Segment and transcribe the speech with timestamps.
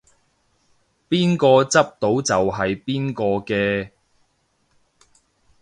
[1.09, 3.91] 邊個執到就係邊個嘅